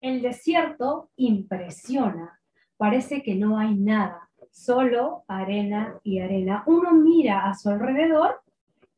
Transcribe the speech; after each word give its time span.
El 0.00 0.22
desierto 0.22 1.10
impresiona. 1.16 2.40
Parece 2.76 3.22
que 3.22 3.34
no 3.34 3.58
hay 3.58 3.74
nada, 3.74 4.28
solo 4.50 5.24
arena 5.28 5.98
y 6.02 6.20
arena. 6.20 6.62
Uno 6.66 6.92
mira 6.92 7.48
a 7.48 7.54
su 7.54 7.70
alrededor 7.70 8.42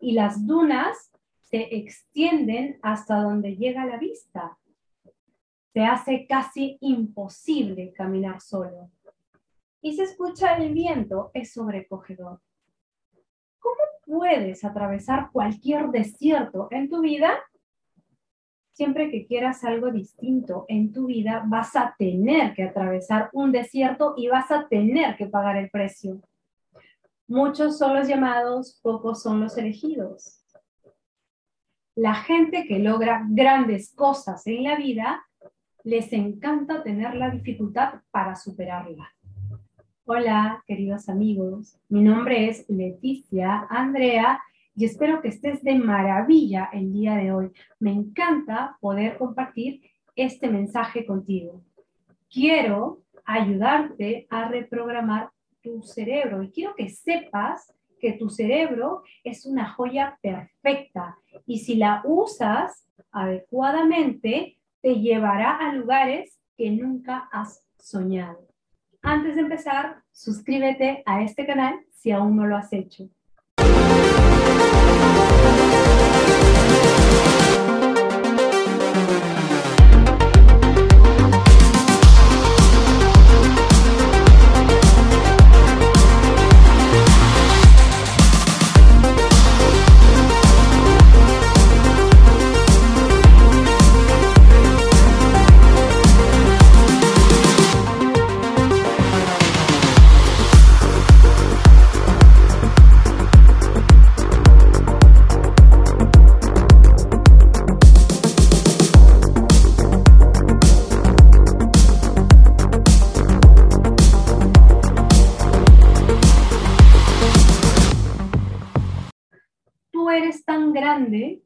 y 0.01 0.13
las 0.13 0.47
dunas 0.47 1.13
se 1.41 1.77
extienden 1.77 2.79
hasta 2.83 3.21
donde 3.21 3.57
llega 3.57 3.87
la 3.87 3.97
vista. 3.97 4.59
Se 5.73 5.85
hace 5.85 6.27
casi 6.27 6.77
imposible 6.81 7.93
caminar 7.93 8.41
solo. 8.41 8.91
Y 9.81 9.95
se 9.95 10.03
escucha 10.03 10.57
el 10.57 10.73
viento, 10.75 11.31
es 11.35 11.53
sobrecogedor. 11.53 12.41
¿Cómo 13.59 13.77
puedes 14.05 14.65
atravesar 14.65 15.31
cualquier 15.33 15.89
desierto 15.89 16.69
en 16.71 16.91
tu 16.91 17.01
vida 17.01 17.39
siempre 18.79 19.11
que 19.11 19.27
quieras 19.27 19.65
algo 19.65 19.91
distinto 19.91 20.65
en 20.69 20.93
tu 20.93 21.07
vida, 21.07 21.43
vas 21.45 21.75
a 21.75 21.97
tener 21.99 22.55
que 22.55 22.63
atravesar 22.63 23.29
un 23.33 23.51
desierto 23.51 24.15
y 24.17 24.29
vas 24.29 24.53
a 24.53 24.69
tener 24.69 25.17
que 25.17 25.27
pagar 25.27 25.57
el 25.57 25.69
precio. 25.69 26.21
Muchos 27.27 27.77
son 27.77 27.97
los 27.97 28.07
llamados, 28.07 28.79
pocos 28.81 29.21
son 29.21 29.41
los 29.41 29.59
elegidos. 29.59 30.45
La 31.97 32.15
gente 32.15 32.67
que 32.69 32.79
logra 32.79 33.27
grandes 33.29 33.93
cosas 33.97 34.47
en 34.47 34.63
la 34.63 34.77
vida, 34.77 35.25
les 35.83 36.13
encanta 36.13 36.85
tener 36.85 37.17
la 37.17 37.31
dificultad 37.31 37.95
para 38.13 38.37
superarla. 38.37 39.13
Hola, 40.05 40.63
queridos 40.69 41.09
amigos. 41.09 41.81
Mi 41.89 42.01
nombre 42.01 42.49
es 42.49 42.65
Leticia 42.69 43.67
Andrea 43.69 44.41
y 44.79 44.85
espero 44.85 45.21
que 45.21 45.27
estés 45.27 45.61
de 45.65 45.75
maravilla 45.75 46.71
el 46.73 46.93
día 46.93 47.17
de 47.17 47.33
hoy. 47.33 47.51
Me 47.81 47.91
encanta 47.91 48.77
poder 48.81 49.19
compartir 49.19 49.83
este 50.15 50.49
mensaje 50.49 51.05
contigo. 51.05 51.65
Quiero 52.33 53.03
ayudarte 53.25 54.29
a 54.31 54.47
reprogramar 54.49 55.31
tu 55.61 55.83
cerebro 55.83 56.45
y 56.45 56.53
quiero 56.53 56.77
que 56.77 56.91
sepas 56.91 57.75
que 57.99 58.13
tu 58.13 58.31
cerebro 58.31 59.03
es 59.25 59.47
una 59.47 59.69
joya 59.69 60.17
perfecta 60.23 61.19
y 61.45 61.59
si 61.59 61.75
la 61.75 62.03
usas 62.05 62.87
adecuadamente 63.11 64.59
te 64.81 64.95
llevará 65.01 65.57
a 65.57 65.73
lugares 65.73 66.39
que 66.57 66.71
nunca 66.71 67.29
has 67.33 67.65
soñado. 67.81 68.47
Antes 69.03 69.35
de 69.35 69.41
empezar, 69.41 70.05
suscríbete 70.13 71.03
a 71.05 71.25
este 71.25 71.45
canal 71.47 71.81
si 71.91 72.13
aún 72.13 72.37
no 72.37 72.47
lo 72.47 72.57
has 72.57 72.73
hecho. 72.73 73.11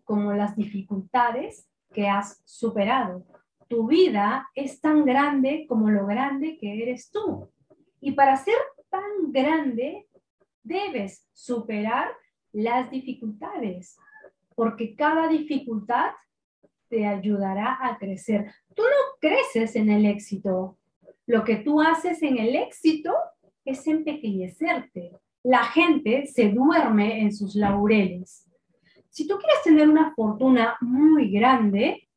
Como 0.04 0.32
las 0.32 0.56
dificultades 0.56 1.68
que 1.92 2.08
has 2.08 2.42
superado. 2.44 3.24
Tu 3.68 3.86
vida 3.86 4.48
es 4.54 4.80
tan 4.80 5.04
grande 5.04 5.66
como 5.68 5.90
lo 5.90 6.06
grande 6.06 6.58
que 6.58 6.82
eres 6.82 7.10
tú. 7.10 7.48
Y 8.00 8.12
para 8.12 8.36
ser 8.36 8.56
tan 8.90 9.32
grande, 9.32 10.06
debes 10.62 11.26
superar 11.32 12.08
las 12.52 12.90
dificultades, 12.90 13.96
porque 14.54 14.94
cada 14.94 15.28
dificultad 15.28 16.12
te 16.88 17.06
ayudará 17.06 17.78
a 17.80 17.96
crecer. 17.96 18.52
Tú 18.74 18.82
no 18.82 19.18
creces 19.20 19.76
en 19.76 19.88
el 19.90 20.04
éxito. 20.04 20.78
Lo 21.26 21.44
que 21.44 21.56
tú 21.56 21.80
haces 21.80 22.22
en 22.22 22.38
el 22.38 22.54
éxito 22.54 23.14
es 23.64 23.86
empequeñecerte. 23.86 25.12
La 25.42 25.64
gente 25.64 26.26
se 26.26 26.50
duerme 26.50 27.22
en 27.22 27.32
sus 27.32 27.54
laureles. 27.54 28.46
Si 29.12 29.28
tú 29.28 29.36
quieres 29.36 29.62
tener 29.62 29.90
una 29.90 30.14
fortuna 30.14 30.78
muy 30.80 31.30
grande, 31.30 32.08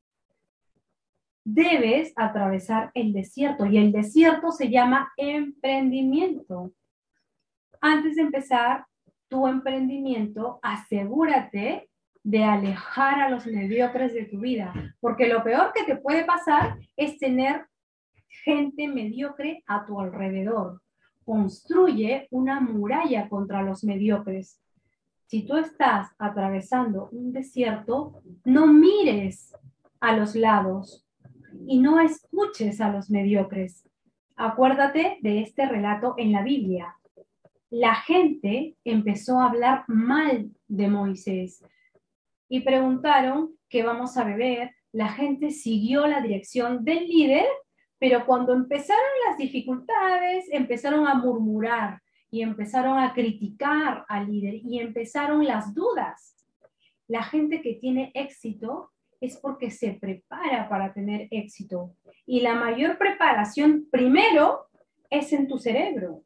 debes 1.44 2.14
atravesar 2.16 2.90
el 2.94 3.12
desierto 3.12 3.66
y 3.66 3.78
el 3.78 3.92
desierto 3.92 4.54
se 4.54 4.70
llama 4.70 5.12
emprendimiento. 5.18 6.72
Antes 7.82 8.16
de 8.16 8.22
empezar 8.22 8.86
tu 9.28 9.46
emprendimiento, 9.46 10.60
asegúrate 10.64 11.90
de 12.24 12.44
alejar 12.46 13.20
a 13.20 13.30
los 13.30 13.46
mediocres 13.46 14.14
de 14.14 14.24
tu 14.24 14.40
vida, 14.40 14.74
porque 15.02 15.28
lo 15.28 15.44
peor 15.44 15.74
que 15.74 15.84
te 15.84 15.98
puede 15.98 16.24
pasar 16.24 16.78
es 16.96 17.20
tener 17.20 17.66
gente 18.46 18.88
mediocre 18.88 19.66
a 19.68 19.86
tu 19.86 20.00
alrededor. 20.00 20.82
Construye 21.26 22.30
una 22.32 22.62
muralla 22.62 23.28
contra 23.28 23.62
los 23.64 23.84
mediocres 23.84 24.62
si 25.28 25.46
tú 25.46 25.58
estás 25.58 26.10
atravesando 26.20 27.10
un 27.12 27.34
desierto, 27.34 28.22
no 28.44 28.68
mires 28.68 29.56
a 30.00 30.16
los 30.16 30.36
lados 30.36 31.06
y 31.68 31.80
no 31.80 32.00
escuches 32.00 32.80
a 32.80 32.92
los 32.92 33.10
mediocres. 33.10 33.88
Acuérdate 34.36 35.18
de 35.22 35.42
este 35.42 35.66
relato 35.66 36.14
en 36.18 36.32
la 36.32 36.44
Biblia. 36.44 36.96
La 37.70 37.96
gente 37.96 38.76
empezó 38.84 39.40
a 39.40 39.48
hablar 39.50 39.86
mal 39.88 40.52
de 40.68 40.88
Moisés 40.88 41.64
y 42.48 42.62
preguntaron 42.62 43.52
qué 43.68 43.84
vamos 43.84 44.18
a 44.18 44.24
beber. 44.24 44.72
La 44.92 45.10
gente 45.10 45.50
siguió 45.52 46.06
la 46.06 46.22
dirección 46.22 46.86
del 46.86 47.08
líder, 47.08 47.48
pero 47.98 48.26
cuando 48.26 48.54
empezaron 48.54 49.04
las 49.28 49.38
dificultades, 49.38 50.46
empezaron 50.52 51.08
a 51.08 51.16
murmurar 51.16 52.02
y 52.36 52.42
empezaron 52.42 53.00
a 53.00 53.14
criticar 53.14 54.04
al 54.10 54.30
líder 54.30 54.56
y 54.56 54.80
empezaron 54.80 55.46
las 55.46 55.74
dudas. 55.74 56.36
La 57.08 57.24
gente 57.24 57.62
que 57.62 57.76
tiene 57.76 58.12
éxito 58.14 58.92
es 59.22 59.38
porque 59.38 59.72
se 59.72 59.94
prepara 59.94 60.68
para 60.68 60.92
tener 60.92 61.30
éxito. 61.32 61.96
Y 62.26 62.42
la 62.42 62.56
mayor 62.56 62.98
preparación 62.98 63.88
primero 63.90 64.66
es 65.10 65.32
en 65.32 65.48
tu 65.48 65.58
cerebro. 65.58 66.24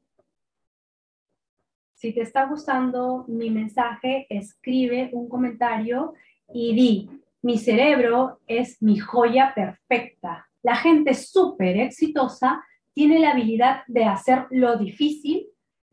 Si 1.94 2.12
te 2.12 2.22
está 2.22 2.47
gustando 2.47 3.26
mi 3.28 3.52
mensaje, 3.52 4.26
escribe 4.31 5.12
un 5.14 5.30
comentario 5.30 6.16
y 6.52 6.74
di, 6.74 7.09
mi 7.44 7.59
cerebro 7.59 8.40
es 8.47 8.81
mi 8.81 8.97
joya 8.97 9.53
perfecta. 9.53 10.50
La 10.64 10.76
gente 10.76 11.14
súper 11.14 11.78
exitosa 11.78 12.64
tiene 12.96 13.20
la 13.20 13.30
habilidad 13.30 13.84
de 13.86 14.06
hacer 14.06 14.47
lo 14.50 14.76
difícil 14.76 15.46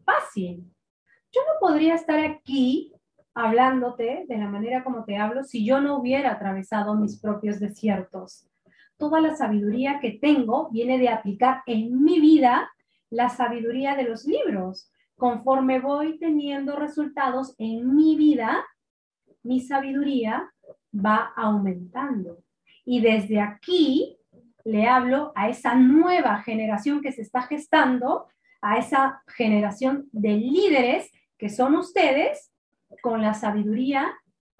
fácil. 0.07 0.65
Yo 1.33 1.43
no 1.43 1.61
podría 1.61 1.95
estar 1.95 2.19
aquí 2.21 2.95
hablándote 3.35 4.25
de 4.27 4.39
la 4.39 4.49
manera 4.49 4.83
como 4.83 5.05
te 5.05 5.19
hablo 5.19 5.45
si 5.45 5.67
yo 5.67 5.81
no 5.83 5.99
hubiera 5.99 6.33
atravesado 6.33 6.95
mis 6.95 7.21
propios 7.21 7.61
desiertos. 7.61 8.49
Toda 8.97 9.21
la 9.21 9.37
sabiduría 9.37 10.01
que 10.01 10.13
tengo 10.13 10.71
viene 10.71 10.99
de 10.99 11.11
aplicar 11.11 11.63
en 11.67 12.03
mi 12.03 12.19
vida 12.19 12.71
la 13.11 13.29
sabiduría 13.29 13.95
de 13.95 14.05
los 14.05 14.25
libros. 14.25 14.91
Conforme 15.17 15.81
voy 15.81 16.19
teniendo 16.19 16.77
resultados 16.77 17.55
en 17.59 17.95
mi 17.95 18.17
vida, 18.17 18.65
mi 19.43 19.61
sabiduría 19.61 20.51
va 20.95 21.33
aumentando. 21.37 22.39
Y 22.87 23.01
desde 23.01 23.41
aquí 23.41 24.17
le 24.65 24.87
hablo 24.87 25.33
a 25.35 25.49
esa 25.49 25.75
nueva 25.75 26.43
generación 26.43 27.03
que 27.03 27.13
se 27.13 27.23
está 27.23 27.43
gestando 27.43 28.29
a 28.67 28.79
esa 28.79 29.23
generación 29.29 30.09
de 30.11 30.31
líderes 30.31 31.13
que 31.39 31.49
son 31.49 31.77
ustedes 31.77 32.53
con 33.01 33.23
la 33.23 33.33
sabiduría 33.33 34.13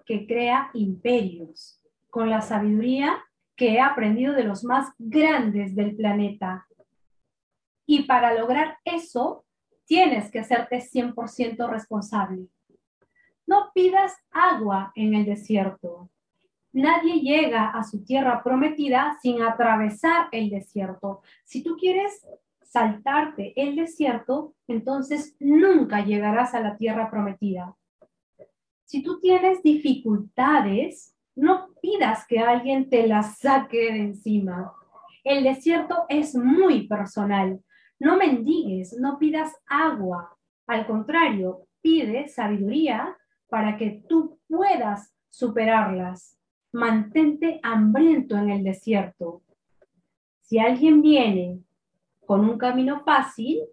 que 0.05 0.25
crea 0.25 0.69
imperios, 0.73 1.81
con 2.09 2.29
la 2.29 2.39
sabiduría 2.39 3.21
que 3.57 3.73
he 3.73 3.81
aprendido 3.81 4.33
de 4.33 4.45
los 4.45 4.63
más 4.63 4.93
grandes 4.97 5.75
del 5.75 5.93
planeta. 5.97 6.65
Y 7.85 8.03
para 8.03 8.33
lograr 8.33 8.77
eso, 8.85 9.43
tienes 9.85 10.31
que 10.31 10.39
hacerte 10.39 10.77
100% 10.77 11.69
responsable. 11.69 12.47
No 13.45 13.71
pidas 13.73 14.15
agua 14.31 14.93
en 14.95 15.15
el 15.15 15.25
desierto. 15.25 16.09
Nadie 16.71 17.19
llega 17.19 17.71
a 17.71 17.83
su 17.83 18.05
tierra 18.05 18.41
prometida 18.41 19.17
sin 19.21 19.41
atravesar 19.41 20.29
el 20.31 20.49
desierto. 20.49 21.21
Si 21.43 21.61
tú 21.61 21.75
quieres 21.75 22.25
saltarte 22.67 23.53
el 23.55 23.75
desierto, 23.75 24.55
entonces 24.67 25.35
nunca 25.39 26.03
llegarás 26.03 26.53
a 26.53 26.59
la 26.59 26.77
tierra 26.77 27.09
prometida. 27.09 27.75
Si 28.85 29.03
tú 29.03 29.19
tienes 29.19 29.63
dificultades, 29.63 31.13
no 31.35 31.69
pidas 31.81 32.25
que 32.27 32.39
alguien 32.39 32.89
te 32.89 33.05
las 33.07 33.37
saque 33.37 33.91
de 33.91 33.99
encima. 33.99 34.73
El 35.23 35.43
desierto 35.43 36.05
es 36.09 36.35
muy 36.35 36.87
personal. 36.87 37.61
No 37.99 38.17
mendigues, 38.17 38.93
no 38.97 39.19
pidas 39.19 39.53
agua. 39.67 40.37
Al 40.67 40.87
contrario, 40.87 41.67
pide 41.81 42.27
sabiduría 42.27 43.15
para 43.49 43.77
que 43.77 44.03
tú 44.07 44.39
puedas 44.47 45.13
superarlas. 45.29 46.37
Mantente 46.71 47.59
hambriento 47.63 48.37
en 48.37 48.49
el 48.49 48.63
desierto. 48.63 49.43
Si 50.41 50.59
alguien 50.59 51.01
viene 51.01 51.59
con 52.27 52.47
un 52.47 52.57
camino 52.57 53.03
fácil, 53.05 53.63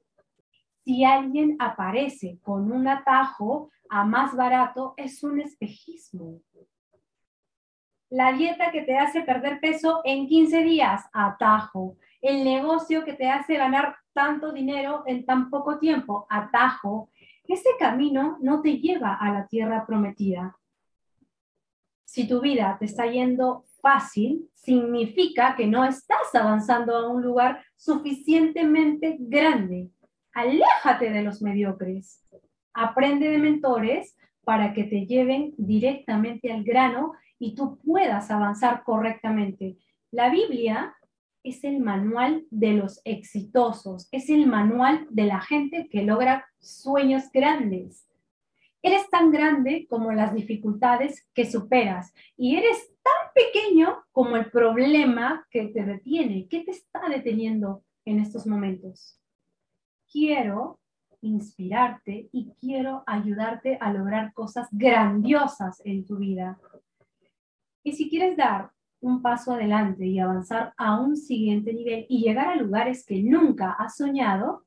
si 0.84 1.04
alguien 1.04 1.56
aparece 1.58 2.38
con 2.40 2.70
un 2.70 2.86
atajo 2.86 3.70
a 3.90 4.04
más 4.04 4.34
barato, 4.36 4.94
es 4.96 5.24
un 5.24 5.40
espejismo. 5.40 6.40
La 8.10 8.32
dieta 8.32 8.70
que 8.70 8.82
te 8.82 8.96
hace 8.96 9.22
perder 9.22 9.58
peso 9.60 10.02
en 10.04 10.28
15 10.28 10.62
días, 10.62 11.04
atajo. 11.12 11.96
El 12.22 12.44
negocio 12.44 13.04
que 13.04 13.14
te 13.14 13.28
hace 13.28 13.56
ganar 13.56 13.96
tanto 14.12 14.52
dinero 14.52 15.02
en 15.06 15.26
tan 15.26 15.50
poco 15.50 15.78
tiempo, 15.78 16.26
atajo. 16.30 17.10
Ese 17.48 17.70
camino 17.78 18.38
no 18.40 18.62
te 18.62 18.78
lleva 18.78 19.14
a 19.14 19.32
la 19.32 19.48
tierra 19.48 19.84
prometida. 19.84 20.56
Si 22.04 22.28
tu 22.28 22.40
vida 22.40 22.76
te 22.78 22.84
está 22.84 23.06
yendo 23.06 23.64
fácil, 23.84 24.48
significa 24.54 25.54
que 25.56 25.66
no 25.66 25.84
estás 25.84 26.34
avanzando 26.34 26.96
a 26.96 27.10
un 27.10 27.22
lugar 27.22 27.62
suficientemente 27.76 29.16
grande. 29.20 29.90
Aléjate 30.32 31.10
de 31.10 31.22
los 31.22 31.42
mediocres. 31.42 32.25
Aprende 32.72 33.28
de 33.28 33.36
mentores 33.36 34.16
para 34.42 34.72
que 34.72 34.84
te 34.84 35.04
lleven 35.04 35.52
directamente 35.58 36.50
al 36.50 36.64
grano 36.64 37.12
y 37.38 37.54
tú 37.54 37.78
puedas 37.84 38.31
avanzar 38.31 38.82
correctamente. 38.84 39.76
La 40.10 40.31
Biblia 40.31 40.96
es 41.42 41.62
el 41.62 41.81
manual 41.81 42.46
de 42.50 42.72
los 42.72 43.02
exitosos, 43.04 44.08
es 44.12 44.31
el 44.31 44.46
manual 44.46 45.06
de 45.10 45.26
la 45.26 45.40
gente 45.40 45.88
que 45.90 46.02
logra 46.02 46.46
sueños 46.58 47.25
grandes. 47.32 48.06
Eres 48.86 49.08
tan 49.08 49.32
grande 49.32 49.86
como 49.88 50.12
las 50.12 50.34
dificultades 50.34 51.26
que 51.32 51.50
superas 51.50 52.12
y 52.36 52.56
eres 52.56 52.92
tan 53.02 53.32
pequeño 53.34 54.04
como 54.12 54.36
el 54.36 54.50
problema 54.50 55.46
que 55.50 55.69
te 55.69 55.86
detiene. 55.86 56.46
¿Qué 56.50 56.64
te 56.64 56.72
está 56.72 57.08
deteniendo 57.08 57.82
en 58.04 58.20
estos 58.20 58.46
momentos? 58.46 59.19
Quiero 60.12 60.81
inspirarte 61.22 62.28
y 62.31 62.52
quiero 62.60 63.02
ayudarte 63.06 63.78
a 63.81 63.90
lograr 63.90 64.34
cosas 64.34 64.69
grandiosas 64.70 65.81
en 65.86 66.04
tu 66.04 66.19
vida. 66.19 66.60
Y 67.82 67.92
si 67.92 68.10
quieres 68.10 68.36
dar 68.36 68.70
un 69.00 69.22
paso 69.22 69.52
adelante 69.54 70.04
y 70.04 70.19
avanzar 70.19 70.75
a 70.76 71.00
un 71.00 71.16
siguiente 71.16 71.72
nivel 71.72 72.04
y 72.10 72.20
llegar 72.20 72.48
a 72.48 72.56
lugares 72.56 73.06
que 73.06 73.22
nunca 73.22 73.72
has 73.78 73.96
soñado, 73.96 74.66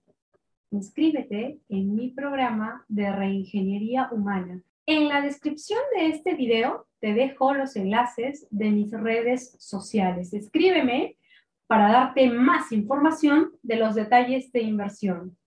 inscríbete 0.71 1.59
en 1.69 1.95
mi 1.95 2.09
programa 2.09 2.85
de 2.87 3.11
reingeniería 3.11 4.09
humana. 4.11 4.61
En 4.85 5.09
la 5.09 5.21
descripción 5.21 5.79
de 5.95 6.07
este 6.07 6.33
video 6.35 6.87
te 6.99 7.13
dejo 7.13 7.53
los 7.53 7.75
enlaces 7.75 8.47
de 8.49 8.71
mis 8.71 8.91
redes 8.91 9.55
sociales. 9.59 10.33
Escríbeme 10.33 11.17
para 11.67 11.91
darte 11.91 12.29
más 12.29 12.71
información 12.71 13.51
de 13.61 13.75
los 13.75 13.95
detalles 13.95 14.51
de 14.51 14.61
inversión. 14.61 15.37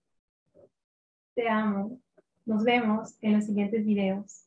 Te 1.33 1.49
amo. 1.49 1.99
Nos 2.45 2.63
vemos 2.63 3.15
en 3.21 3.33
los 3.33 3.45
siguientes 3.45 3.85
videos. 3.85 4.45